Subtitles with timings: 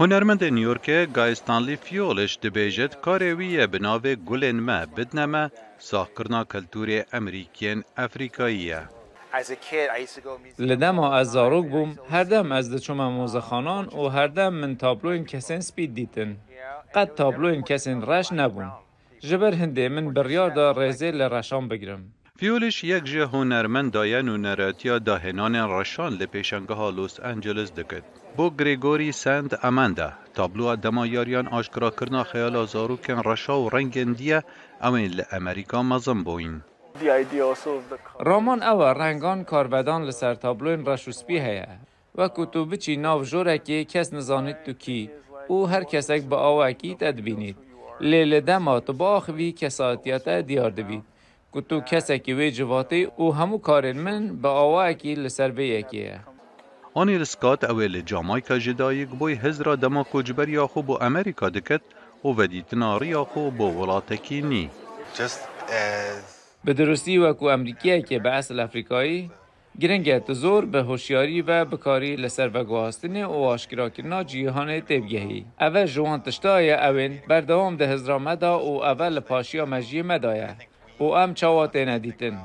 [0.00, 8.80] هنرمند نیویورک گایستانلی فیولش دبیجت کاری ویه بناوه گلن ما بدنما ساخکرنا کلتور امریکین افریقاییه.
[10.58, 15.60] لدما از زاروک بوم هر دم از دچوم موزخانان و هر دم من تابلوین کسین
[15.60, 16.36] سپید دیتن.
[16.94, 18.72] قد تابلوین کسین رش نبوم.
[19.20, 22.02] جبر هنده من بریار دا ریزه لرشان بگیرم.
[22.40, 28.02] فیولش یک جه هنرمند داین و نراتیا داهنان رشان لپیشنگاه لوس انجلس دکد.
[28.36, 34.42] بو گریگوری سند اماندا تابلو دما یاریان آشکرا کرنا خیال زاروکن رشا و رنگن دیه
[34.82, 36.60] اوین لامریکا مزم بوین.
[38.20, 41.66] رامان رنگان کاربدان لسر تابلوین رشوسپی هیا
[42.14, 45.10] و کتوبه چی ناو جورکی کس نزانید تو کی.
[45.48, 47.56] او هر کسک با آوکی تدبینید
[48.00, 50.70] لیل دما تو باخوی کساتیت دیار
[51.52, 56.20] دوید کتو کسکی وی جواتی او همو کارن من با آوکی لسر وی یکیه
[56.94, 61.80] آنی رسکات اویل جامایکا جدایک بوی هزرا دما کوجبر یا خو بو امریکا دکت
[62.24, 64.70] و ودیتنا ریا خو بو ولاتکی نی.
[66.64, 69.30] به درستی وکو امریکیه که به اصل افریقایی
[69.80, 75.44] گرنگه زور به هوشیاری و بکاری لسر و گواستن و آشکرا کرنا جیهان تبگهی.
[75.60, 80.56] اول جوان تشتای اوین بردوام ده هزرامدا و اول پاشیا مجیه مدایه.
[81.00, 82.38] و ام چاواته ندیتن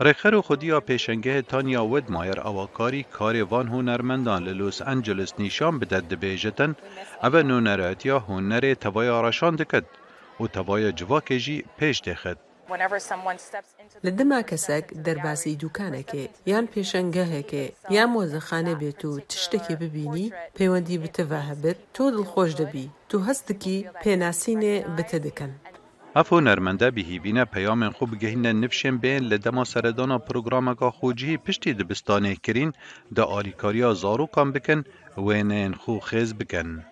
[0.00, 6.76] رخر خودیا پیشنگه تانیا ودمایر اواکاری کار وان هنرمندان لوس انجلس نیشان بدد دبیجتن
[7.22, 9.84] او نونراتیا هنر توای آرشان دکد
[10.40, 12.36] و توای جواکه جی پیش دخد.
[14.04, 17.64] لە دەما کەسێک دەرباسی دوکانێکێ یان پێشەنگەهێکێ
[17.96, 24.74] یان مۆزەخانە بێت و تشتێکی ببینی پەیوەندی بتەڤ هەبێت تۆ دڵخۆش دەبی تو هەستکی پێناسینێ
[24.96, 25.52] بتە دەکەن.
[26.15, 32.73] افو نرمنده بهیبینه پیامن خوب گهینه نفشن بین لدما سردانا پروگرامگا خوجی پشتی دبستانه کرین
[33.15, 34.83] دا آلیکاریا زارو کام بکن
[35.17, 36.90] وینین خو خیز بکن.